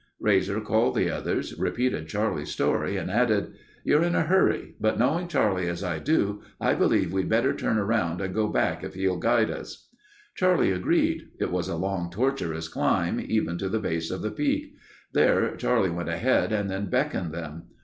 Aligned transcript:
Rasor 0.19 0.61
called 0.65 0.95
the 0.95 1.11
others, 1.11 1.55
repeated 1.59 2.07
Charlie's 2.07 2.49
story 2.49 2.97
and 2.97 3.11
added: 3.11 3.53
"You're 3.83 4.01
in 4.01 4.15
a 4.15 4.23
hurry, 4.23 4.73
but 4.81 4.97
knowing 4.97 5.27
Charlie 5.27 5.67
as 5.69 5.83
I 5.83 5.99
do, 5.99 6.41
I 6.59 6.73
believe 6.73 7.13
we'd 7.13 7.29
better 7.29 7.53
turn 7.55 7.77
around 7.77 8.19
and 8.19 8.33
go 8.33 8.47
back 8.47 8.83
if 8.83 8.95
he'll 8.95 9.19
guide 9.19 9.51
us." 9.51 9.89
Charlie 10.33 10.71
agreed. 10.71 11.29
It 11.39 11.51
was 11.51 11.67
a 11.69 11.75
long, 11.75 12.09
tortuous 12.09 12.67
climb, 12.67 13.19
even 13.23 13.59
to 13.59 13.69
the 13.69 13.77
base 13.79 14.09
of 14.09 14.23
the 14.23 14.31
peak. 14.31 14.73
There 15.13 15.55
Charlie 15.55 15.91
went 15.91 16.09
ahead 16.09 16.51
and 16.51 16.67
then 16.67 16.87
beckoned 16.89 17.31
them. 17.31 17.65